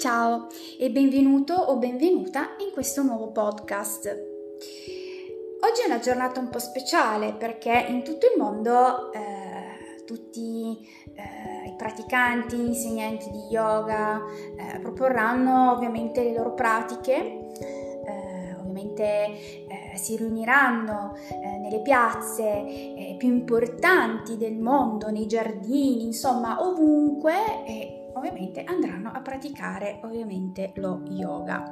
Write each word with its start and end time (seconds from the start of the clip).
Ciao 0.00 0.46
e 0.78 0.90
benvenuto 0.90 1.52
o 1.52 1.76
benvenuta 1.76 2.56
in 2.64 2.72
questo 2.72 3.02
nuovo 3.02 3.32
podcast. 3.32 4.06
Oggi 4.08 5.82
è 5.82 5.86
una 5.86 5.98
giornata 5.98 6.40
un 6.40 6.48
po' 6.48 6.58
speciale 6.58 7.34
perché 7.34 7.84
in 7.86 8.02
tutto 8.02 8.24
il 8.24 8.40
mondo 8.40 9.12
eh, 9.12 10.02
tutti 10.06 10.78
eh, 11.14 11.68
i 11.68 11.74
praticanti, 11.76 12.56
insegnanti 12.56 13.30
di 13.30 13.42
yoga 13.50 14.22
eh, 14.56 14.78
proporranno 14.78 15.72
ovviamente 15.72 16.22
le 16.22 16.32
loro 16.32 16.54
pratiche 16.54 17.16
eh, 17.16 18.54
ovviamente 18.58 19.04
eh, 19.04 19.96
si 19.96 20.16
riuniranno 20.16 21.14
eh, 21.44 21.58
nelle 21.58 21.82
piazze 21.82 22.48
eh, 22.48 23.16
più 23.18 23.28
importanti 23.28 24.38
del 24.38 24.56
mondo, 24.56 25.10
nei 25.10 25.26
giardini, 25.26 26.04
insomma 26.04 26.64
ovunque 26.66 27.98
ovviamente 28.20 28.62
andranno 28.64 29.10
a 29.10 29.20
praticare 29.20 30.00
ovviamente 30.04 30.72
lo 30.76 31.02
yoga. 31.08 31.64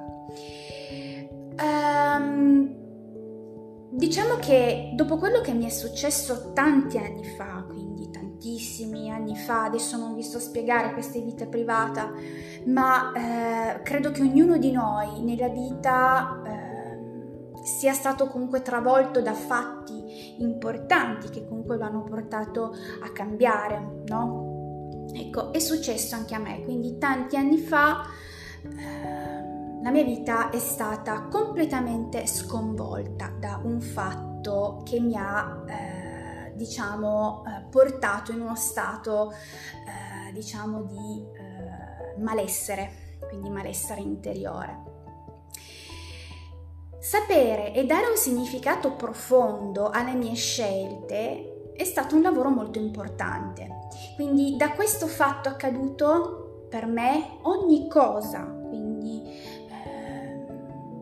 Um, 1.61 2.75
diciamo 3.91 4.37
che 4.37 4.93
dopo 4.95 5.19
quello 5.19 5.41
che 5.41 5.53
mi 5.53 5.67
è 5.67 5.71
successo 5.71 6.53
tanti 6.53 6.99
anni 6.99 7.25
fa, 7.25 7.65
quindi 7.69 8.11
tantissimi 8.11 9.11
anni 9.11 9.37
fa, 9.37 9.65
adesso 9.65 9.97
non 9.97 10.15
vi 10.15 10.23
sto 10.23 10.39
a 10.39 10.41
spiegare 10.41 10.93
questa 10.93 11.19
vita 11.21 11.47
privata, 11.47 12.13
ma 12.67 13.13
eh, 13.13 13.83
credo 13.83 14.11
che 14.11 14.23
ognuno 14.23 14.57
di 14.57 14.73
noi 14.73 15.23
nella 15.23 15.49
vita 15.49 16.43
eh, 16.47 17.65
sia 17.65 17.93
stato 17.93 18.29
comunque 18.29 18.63
travolto 18.63 19.21
da 19.21 19.35
fatti 19.35 20.37
importanti 20.39 21.29
che 21.29 21.47
comunque 21.47 21.77
lo 21.77 21.85
hanno 21.85 22.03
portato 22.03 22.75
a 23.03 23.13
cambiare, 23.13 24.03
no? 24.07 24.48
Ecco, 25.13 25.53
è 25.53 25.59
successo 25.59 26.15
anche 26.15 26.35
a 26.35 26.39
me, 26.39 26.63
quindi 26.65 26.99
tanti 26.99 27.37
anni 27.37 27.59
fa 27.59 28.05
eh, 28.63 29.39
la 29.83 29.91
mia 29.91 30.03
vita 30.03 30.51
è 30.51 30.59
stata 30.59 31.29
completamente 31.31 32.27
sconvolta 32.27 33.29
da 33.29 33.61
un 33.63 33.81
fatto 33.81 34.83
che 34.85 35.01
mi 35.01 35.17
ha, 35.17 35.65
eh, 35.67 36.53
diciamo, 36.57 37.45
eh, 37.47 37.65
portato 37.71 38.33
in 38.33 38.41
uno 38.41 38.57
stato, 38.57 39.33
eh, 39.33 40.33
diciamo, 40.33 40.83
di 40.83 41.25
eh, 41.33 42.21
malessere, 42.21 43.19
quindi 43.29 43.51
malessere 43.51 44.01
interiore. 44.01 44.97
Sapere 46.99 47.73
e 47.73 47.87
dare 47.87 48.09
un 48.09 48.17
significato 48.17 48.95
profondo 48.95 49.89
alle 49.91 50.15
mie 50.15 50.35
scelte 50.35 51.73
è 51.75 51.85
stato 51.85 52.17
un 52.17 52.23
lavoro 52.23 52.51
molto 52.51 52.81
importante. 52.81 53.87
Quindi 54.19 54.57
da 54.57 54.73
questo 54.73 55.07
fatto 55.07 55.49
accaduto 55.49 56.67
per 56.69 56.87
me 56.87 57.39
ogni 57.43 57.87
cosa, 57.87 58.43
quindi 58.69 59.23
eh, 59.23 60.45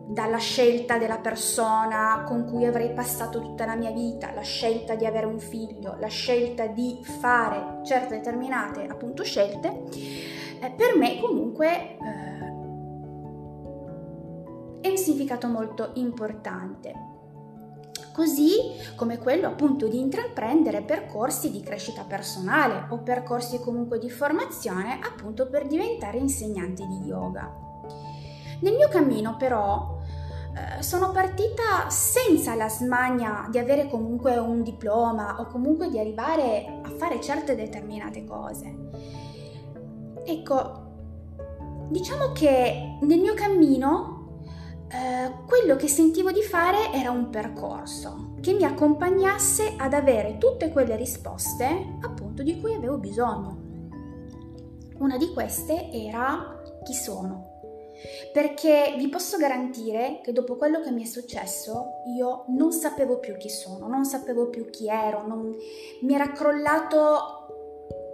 dalla 0.05 0.37
scelta 0.37 0.99
della 0.99 1.17
persona 1.17 2.23
con 2.27 2.45
cui 2.45 2.63
avrei 2.65 2.93
passato 2.93 3.41
tutta 3.41 3.65
la 3.65 3.75
mia 3.75 3.89
vita, 3.89 4.31
la 4.35 4.43
scelta 4.43 4.93
di 4.93 5.07
avere 5.07 5.25
un 5.25 5.39
figlio, 5.39 5.95
la 5.99 6.09
scelta 6.09 6.67
di 6.67 6.99
fare 7.01 7.79
certe 7.83 8.17
determinate 8.17 8.85
appunto 8.85 9.23
scelte, 9.23 9.85
eh, 10.61 10.71
per 10.77 10.95
me 10.95 11.19
comunque 11.19 11.97
eh, 11.97 11.97
è 14.81 14.89
un 14.89 14.97
significato 14.97 15.47
molto 15.47 15.89
importante 15.95 17.16
così 18.17 18.55
come 18.95 19.19
quello 19.19 19.45
appunto 19.45 19.87
di 19.87 19.99
intraprendere 19.99 20.81
percorsi 20.81 21.51
di 21.51 21.61
crescita 21.61 22.01
personale 22.01 22.87
o 22.89 22.97
percorsi 23.03 23.59
comunque 23.59 23.99
di 23.99 24.09
formazione 24.09 24.99
appunto 25.03 25.47
per 25.47 25.67
diventare 25.67 26.17
insegnante 26.17 26.83
di 26.87 27.05
yoga. 27.05 27.47
Nel 28.61 28.73
mio 28.73 28.87
cammino 28.87 29.37
però 29.37 29.99
eh, 30.55 30.81
sono 30.81 31.11
partita 31.11 31.91
senza 31.91 32.55
la 32.55 32.69
smania 32.69 33.47
di 33.51 33.59
avere 33.59 33.87
comunque 33.87 34.35
un 34.37 34.63
diploma 34.63 35.39
o 35.39 35.45
comunque 35.45 35.87
di 35.87 35.99
arrivare 35.99 36.79
a 36.81 36.89
fare 36.89 37.21
certe 37.21 37.53
determinate 37.53 38.25
cose. 38.25 38.75
Ecco, 40.25 40.85
diciamo 41.89 42.31
che 42.31 42.97
nel 42.99 43.19
mio 43.19 43.35
cammino 43.35 44.16
eh, 44.89 45.33
quello 45.45 45.75
che 45.75 45.87
sentivo 45.87 46.31
di 46.31 46.41
fare 46.41 46.91
era 46.93 47.11
un 47.11 47.29
percorso 47.29 48.35
che 48.39 48.53
mi 48.53 48.63
accompagnasse 48.63 49.73
ad 49.77 49.93
avere 49.93 50.37
tutte 50.37 50.69
quelle 50.69 50.95
risposte 50.95 51.97
appunto 52.01 52.43
di 52.43 52.59
cui 52.61 52.73
avevo 52.73 52.97
bisogno. 52.97 53.65
Una 54.99 55.17
di 55.17 55.31
queste 55.33 55.91
era 55.91 56.61
chi 56.83 56.93
sono. 56.93 57.55
Perché 58.31 58.93
vi 58.97 59.09
posso 59.09 59.37
garantire 59.37 60.21
che 60.23 60.31
dopo 60.31 60.55
quello 60.55 60.81
che 60.81 60.91
mi 60.91 61.01
è 61.01 61.05
successo 61.05 62.03
io 62.15 62.45
non 62.49 62.71
sapevo 62.71 63.19
più 63.19 63.35
chi 63.37 63.49
sono, 63.49 63.87
non 63.87 64.05
sapevo 64.05 64.49
più 64.49 64.69
chi 64.69 64.87
ero, 64.87 65.25
non... 65.25 65.55
mi 66.01 66.13
era 66.13 66.31
crollato 66.31 67.56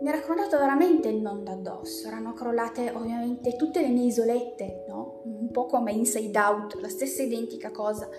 mi 0.04 0.10
era 0.10 0.20
crollato 0.20 0.58
veramente 0.58 1.08
il 1.08 1.22
mondo 1.22 1.50
addosso, 1.52 2.08
erano 2.08 2.34
crollate 2.34 2.92
ovviamente 2.94 3.56
tutte 3.56 3.80
le 3.80 3.88
mie 3.88 4.08
isolette, 4.08 4.84
no? 4.90 5.22
Un 5.24 5.50
po' 5.50 5.66
come 5.66 5.94
Inside 5.94 6.38
Out, 6.38 6.78
la 6.82 6.90
stessa 6.90 7.24
identica 7.24 7.72
cosa. 7.72 8.10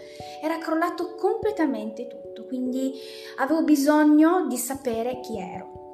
Era 0.42 0.56
crollato 0.56 1.14
completamente 1.14 2.06
tutto, 2.06 2.46
quindi 2.46 2.94
avevo 3.36 3.64
bisogno 3.64 4.46
di 4.46 4.56
sapere 4.56 5.20
chi 5.20 5.38
ero. 5.38 5.92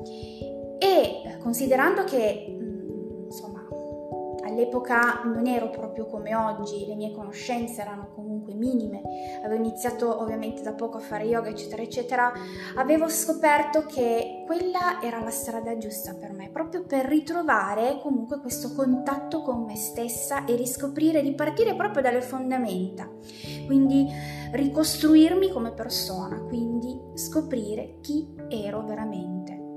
E 0.78 1.38
considerando 1.42 2.04
che 2.04 2.56
all'epoca 4.60 5.22
non 5.25 5.47
ero 5.47 5.71
proprio 5.71 6.06
come 6.06 6.34
oggi, 6.34 6.87
le 6.87 6.94
mie 6.94 7.12
conoscenze 7.12 7.81
erano 7.81 8.10
comunque 8.15 8.54
minime, 8.54 9.00
avevo 9.43 9.62
iniziato 9.62 10.21
ovviamente 10.21 10.62
da 10.62 10.75
poco 10.75 10.98
a 10.98 11.00
fare 11.00 11.25
yoga 11.25 11.48
eccetera 11.48 11.82
eccetera, 11.82 12.32
avevo 12.76 13.09
scoperto 13.09 13.84
che 13.87 14.44
quella 14.47 15.00
era 15.03 15.20
la 15.22 15.31
strada 15.31 15.76
giusta 15.78 16.15
per 16.15 16.32
me, 16.32 16.50
proprio 16.50 16.84
per 16.84 17.06
ritrovare 17.06 17.99
comunque 18.03 18.41
questo 18.41 18.75
contatto 18.75 19.43
con 19.43 19.65
me 19.65 19.76
stessa 19.76 20.44
e 20.44 20.54
riscoprire, 20.56 21.20
ripartire 21.20 21.75
proprio 21.75 22.03
dalle 22.03 22.20
fondamenta, 22.20 23.09
quindi 23.66 24.06
ricostruirmi 24.53 25.50
come 25.50 25.72
persona, 25.72 26.41
quindi 26.43 26.99
scoprire 27.15 27.99
chi 28.00 28.34
ero 28.49 28.84
veramente. 28.84 29.69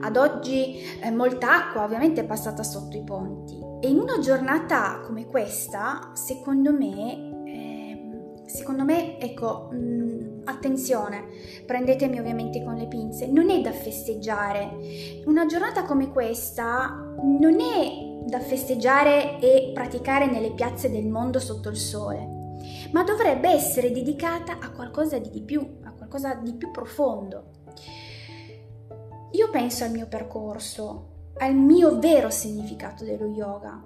Ad 0.00 0.16
oggi 0.16 0.80
eh, 1.00 1.10
molta 1.10 1.66
acqua 1.66 1.84
ovviamente 1.84 2.20
è 2.20 2.24
passata 2.24 2.62
sotto 2.62 2.96
i 2.96 3.02
ponti 3.02 3.58
e 3.80 3.88
in 3.88 3.98
una 3.98 4.18
giornata 4.18 5.00
come 5.04 5.26
questa, 5.26 6.10
secondo 6.14 6.72
me, 6.72 7.44
eh, 7.46 8.42
secondo 8.46 8.84
me, 8.84 9.18
ecco, 9.18 9.68
mh, 9.70 9.76
mm, 9.76 10.40
attenzione, 10.44 11.26
prendetemi 11.64 12.18
ovviamente 12.18 12.62
con 12.64 12.74
le 12.74 12.88
pinze, 12.88 13.26
non 13.28 13.50
è 13.50 13.60
da 13.60 13.72
festeggiare. 13.72 15.22
Una 15.26 15.46
giornata 15.46 15.84
come 15.84 16.10
questa 16.10 17.14
non 17.22 17.60
è 17.60 18.26
da 18.26 18.40
festeggiare 18.40 19.38
e 19.40 19.70
praticare 19.72 20.26
nelle 20.26 20.52
piazze 20.52 20.90
del 20.90 21.06
mondo 21.06 21.38
sotto 21.38 21.68
il 21.68 21.76
sole, 21.76 22.56
ma 22.92 23.04
dovrebbe 23.04 23.48
essere 23.48 23.92
dedicata 23.92 24.58
a 24.60 24.70
qualcosa 24.70 25.18
di, 25.18 25.30
di 25.30 25.42
più, 25.42 25.78
a 25.84 25.92
qualcosa 25.92 26.34
di 26.34 26.52
più 26.54 26.70
profondo. 26.70 27.50
Io 29.32 29.50
penso 29.50 29.84
al 29.84 29.90
mio 29.90 30.06
percorso, 30.06 31.32
al 31.38 31.54
mio 31.54 31.98
vero 31.98 32.30
significato 32.30 33.04
dello 33.04 33.26
yoga. 33.26 33.84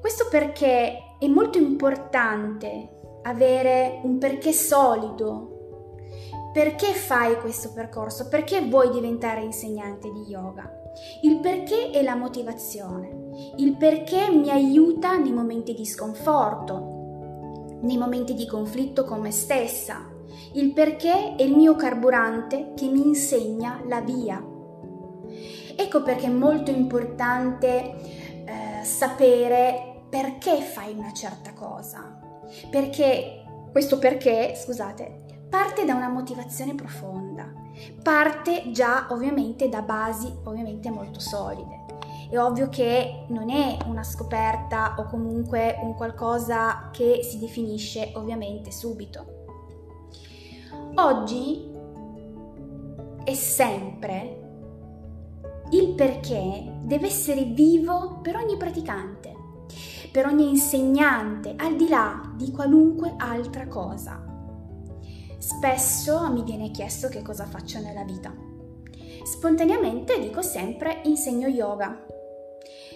Questo 0.00 0.26
perché 0.28 1.16
è 1.18 1.26
molto 1.28 1.58
importante 1.58 3.20
avere 3.22 4.00
un 4.02 4.18
perché 4.18 4.52
solido. 4.52 5.54
Perché 6.52 6.92
fai 6.94 7.38
questo 7.38 7.72
percorso? 7.72 8.28
Perché 8.28 8.60
vuoi 8.62 8.90
diventare 8.90 9.42
insegnante 9.42 10.10
di 10.10 10.22
yoga? 10.22 10.68
Il 11.22 11.38
perché 11.38 11.90
è 11.90 12.02
la 12.02 12.16
motivazione. 12.16 13.54
Il 13.56 13.76
perché 13.76 14.30
mi 14.30 14.50
aiuta 14.50 15.16
nei 15.16 15.32
momenti 15.32 15.74
di 15.74 15.84
sconforto, 15.84 17.78
nei 17.82 17.96
momenti 17.96 18.34
di 18.34 18.46
conflitto 18.46 19.04
con 19.04 19.20
me 19.20 19.30
stessa, 19.30 20.16
il 20.58 20.72
perché 20.72 21.36
è 21.36 21.42
il 21.42 21.54
mio 21.54 21.76
carburante 21.76 22.72
che 22.74 22.88
mi 22.88 23.06
insegna 23.06 23.80
la 23.86 24.00
via. 24.00 24.44
Ecco 25.76 26.02
perché 26.02 26.26
è 26.26 26.30
molto 26.30 26.72
importante 26.72 27.94
eh, 28.44 28.82
sapere 28.82 30.02
perché 30.10 30.60
fai 30.60 30.94
una 30.96 31.12
certa 31.12 31.52
cosa. 31.52 32.18
Perché 32.70 33.44
questo 33.70 34.00
perché, 34.00 34.54
scusate, 34.56 35.46
parte 35.48 35.84
da 35.84 35.94
una 35.94 36.08
motivazione 36.08 36.74
profonda. 36.74 37.52
Parte 38.02 38.72
già 38.72 39.06
ovviamente 39.10 39.68
da 39.68 39.82
basi 39.82 40.28
ovviamente 40.42 40.90
molto 40.90 41.20
solide. 41.20 41.84
È 42.28 42.36
ovvio 42.36 42.68
che 42.68 43.26
non 43.28 43.48
è 43.48 43.76
una 43.86 44.02
scoperta 44.02 44.96
o 44.98 45.04
comunque 45.04 45.78
un 45.82 45.94
qualcosa 45.94 46.90
che 46.90 47.20
si 47.22 47.38
definisce 47.38 48.10
ovviamente 48.16 48.72
subito 48.72 49.37
Oggi 51.00 51.64
e 53.24 53.34
sempre 53.36 54.40
il 55.70 55.94
perché 55.94 56.80
deve 56.82 57.06
essere 57.06 57.44
vivo 57.44 58.18
per 58.20 58.34
ogni 58.34 58.56
praticante, 58.56 59.32
per 60.10 60.26
ogni 60.26 60.48
insegnante, 60.48 61.54
al 61.56 61.76
di 61.76 61.88
là 61.88 62.32
di 62.34 62.50
qualunque 62.50 63.14
altra 63.16 63.68
cosa. 63.68 64.20
Spesso 65.38 66.32
mi 66.32 66.42
viene 66.42 66.72
chiesto 66.72 67.06
che 67.06 67.22
cosa 67.22 67.44
faccio 67.44 67.78
nella 67.78 68.02
vita. 68.02 68.34
Spontaneamente 69.22 70.18
dico 70.18 70.42
sempre 70.42 71.02
insegno 71.04 71.46
yoga. 71.46 72.06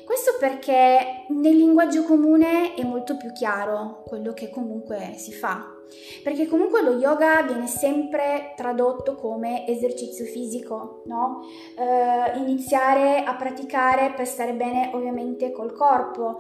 Questo 0.05 0.33
perché 0.41 1.27
nel 1.29 1.57
linguaggio 1.57 2.03
comune 2.03 2.75
è 2.75 2.83
molto 2.83 3.17
più 3.17 3.31
chiaro 3.31 4.03
quello 4.05 4.33
che 4.33 4.51
comunque 4.51 5.15
si 5.17 5.33
fa, 5.33 5.77
perché 6.23 6.47
comunque 6.47 6.83
lo 6.83 6.93
yoga 6.99 7.43
viene 7.43 7.67
sempre 7.67 8.53
tradotto 8.57 9.15
come 9.15 9.67
esercizio 9.67 10.25
fisico, 10.25 11.03
no? 11.07 11.41
Eh, 11.79 12.39
iniziare 12.39 13.25
a 13.25 13.35
praticare 13.35 14.13
per 14.15 14.27
stare 14.27 14.55
bene 14.55 14.91
ovviamente 14.93 15.53
col 15.53 15.73
corpo. 15.73 16.39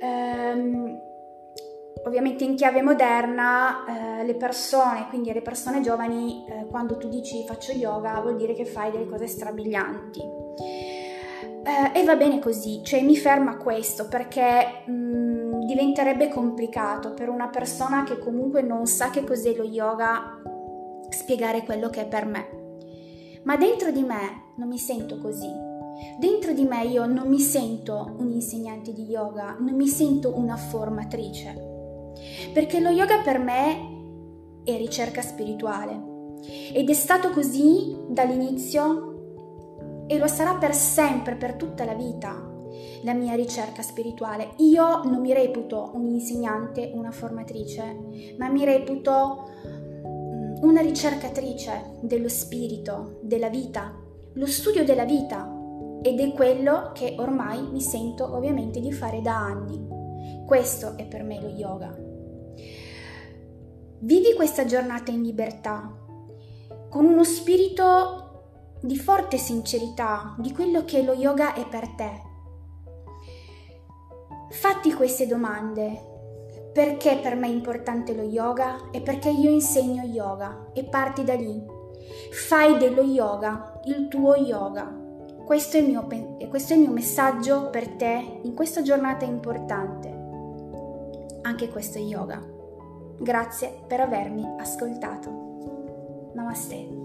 Eh, 0.00 1.12
ovviamente 2.04 2.44
in 2.44 2.54
chiave 2.54 2.82
moderna 2.82 4.20
eh, 4.20 4.24
le 4.24 4.34
persone, 4.34 5.06
quindi 5.08 5.32
le 5.32 5.42
persone 5.42 5.80
giovani, 5.80 6.44
eh, 6.48 6.66
quando 6.66 6.96
tu 6.96 7.08
dici 7.08 7.44
faccio 7.46 7.72
yoga 7.72 8.20
vuol 8.20 8.36
dire 8.36 8.54
che 8.54 8.64
fai 8.64 8.90
delle 8.90 9.06
cose 9.06 9.26
strabilianti. 9.26 10.20
Eh, 11.66 11.98
e 11.98 12.04
va 12.04 12.14
bene 12.14 12.40
così, 12.40 12.82
cioè 12.84 13.00
mi 13.00 13.16
ferma 13.16 13.56
questo 13.56 14.06
perché 14.06 14.82
mh, 14.84 14.92
mm, 14.92 15.43
diventerebbe 15.74 16.28
complicato 16.28 17.14
per 17.14 17.28
una 17.28 17.48
persona 17.48 18.04
che 18.04 18.20
comunque 18.20 18.62
non 18.62 18.86
sa 18.86 19.10
che 19.10 19.24
cos'è 19.24 19.56
lo 19.56 19.64
yoga 19.64 20.40
spiegare 21.08 21.64
quello 21.64 21.90
che 21.90 22.02
è 22.02 22.06
per 22.06 22.26
me. 22.26 22.46
Ma 23.42 23.56
dentro 23.56 23.90
di 23.90 24.02
me 24.02 24.52
non 24.56 24.68
mi 24.68 24.78
sento 24.78 25.18
così. 25.18 25.50
Dentro 26.18 26.52
di 26.52 26.64
me 26.64 26.84
io 26.84 27.06
non 27.06 27.28
mi 27.28 27.40
sento 27.40 28.14
un 28.18 28.30
insegnante 28.30 28.92
di 28.92 29.02
yoga, 29.06 29.56
non 29.58 29.74
mi 29.74 29.88
sento 29.88 30.38
una 30.38 30.56
formatrice. 30.56 32.12
Perché 32.52 32.78
lo 32.78 32.90
yoga 32.90 33.20
per 33.22 33.40
me 33.40 34.62
è 34.62 34.76
ricerca 34.76 35.22
spirituale 35.22 36.12
ed 36.72 36.88
è 36.88 36.94
stato 36.94 37.30
così 37.30 37.96
dall'inizio 38.08 40.04
e 40.06 40.18
lo 40.18 40.28
sarà 40.28 40.54
per 40.54 40.72
sempre, 40.72 41.34
per 41.34 41.54
tutta 41.54 41.84
la 41.84 41.94
vita, 41.94 42.53
la 43.02 43.14
mia 43.14 43.34
ricerca 43.34 43.82
spirituale. 43.82 44.50
Io 44.58 45.02
non 45.04 45.20
mi 45.20 45.32
reputo 45.32 45.90
un 45.94 46.06
insegnante, 46.06 46.90
una 46.94 47.10
formatrice, 47.10 48.34
ma 48.38 48.48
mi 48.48 48.64
reputo 48.64 49.50
mm, 49.66 50.62
una 50.62 50.80
ricercatrice 50.80 51.98
dello 52.00 52.28
spirito, 52.28 53.18
della 53.22 53.48
vita, 53.48 53.94
lo 54.34 54.46
studio 54.46 54.84
della 54.84 55.04
vita 55.04 55.48
ed 56.02 56.20
è 56.20 56.32
quello 56.32 56.90
che 56.92 57.14
ormai 57.18 57.62
mi 57.70 57.80
sento 57.80 58.34
ovviamente 58.34 58.80
di 58.80 58.92
fare 58.92 59.20
da 59.22 59.36
anni. 59.36 59.86
Questo 60.44 60.96
è 60.96 61.06
per 61.06 61.22
me 61.22 61.40
lo 61.40 61.48
yoga. 61.48 61.96
Vivi 64.00 64.34
questa 64.34 64.66
giornata 64.66 65.10
in 65.10 65.22
libertà, 65.22 65.90
con 66.90 67.06
uno 67.06 67.24
spirito 67.24 68.78
di 68.82 68.98
forte 68.98 69.38
sincerità 69.38 70.34
di 70.38 70.52
quello 70.52 70.84
che 70.84 71.02
lo 71.02 71.14
yoga 71.14 71.54
è 71.54 71.66
per 71.66 71.88
te. 71.96 72.32
Fatti 74.60 74.92
queste 74.92 75.26
domande. 75.26 76.12
Perché 76.72 77.18
per 77.20 77.34
me 77.34 77.48
è 77.48 77.50
importante 77.50 78.14
lo 78.14 78.22
yoga 78.22 78.90
e 78.90 79.00
perché 79.00 79.28
io 79.28 79.50
insegno 79.50 80.02
yoga 80.04 80.70
e 80.72 80.84
parti 80.84 81.22
da 81.24 81.34
lì. 81.34 81.62
Fai 82.30 82.78
dello 82.78 83.02
yoga 83.02 83.80
il 83.84 84.08
tuo 84.08 84.36
yoga. 84.36 85.02
Questo 85.44 85.76
è, 85.76 85.80
il 85.80 85.86
mio, 85.86 86.06
questo 86.48 86.72
è 86.72 86.76
il 86.76 86.82
mio 86.82 86.92
messaggio 86.92 87.68
per 87.68 87.88
te 87.96 88.40
in 88.42 88.54
questa 88.54 88.82
giornata 88.82 89.24
importante. 89.24 90.22
Anche 91.42 91.68
questo 91.68 91.98
è 91.98 92.00
yoga. 92.00 92.42
Grazie 93.18 93.82
per 93.86 94.00
avermi 94.00 94.46
ascoltato. 94.58 96.32
Namaste. 96.32 97.03